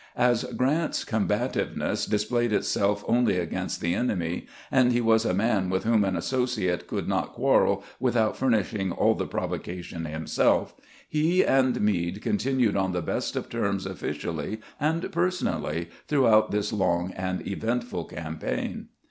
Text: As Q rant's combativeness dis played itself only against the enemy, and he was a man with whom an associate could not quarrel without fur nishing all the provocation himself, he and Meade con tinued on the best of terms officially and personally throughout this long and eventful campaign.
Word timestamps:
As 0.17 0.43
Q 0.43 0.57
rant's 0.57 1.03
combativeness 1.03 2.07
dis 2.07 2.25
played 2.25 2.51
itself 2.53 3.05
only 3.07 3.37
against 3.37 3.81
the 3.81 3.93
enemy, 3.93 4.47
and 4.71 4.91
he 4.91 4.99
was 4.99 5.25
a 5.25 5.33
man 5.35 5.69
with 5.69 5.83
whom 5.83 6.03
an 6.03 6.15
associate 6.15 6.87
could 6.87 7.07
not 7.07 7.33
quarrel 7.33 7.83
without 7.99 8.35
fur 8.35 8.49
nishing 8.49 8.97
all 8.97 9.13
the 9.13 9.27
provocation 9.27 10.05
himself, 10.05 10.73
he 11.07 11.45
and 11.45 11.79
Meade 11.81 12.19
con 12.23 12.39
tinued 12.39 12.75
on 12.75 12.93
the 12.93 13.03
best 13.03 13.35
of 13.35 13.47
terms 13.47 13.85
officially 13.85 14.59
and 14.79 15.11
personally 15.11 15.87
throughout 16.07 16.49
this 16.49 16.73
long 16.73 17.11
and 17.11 17.47
eventful 17.47 18.05
campaign. 18.05 18.87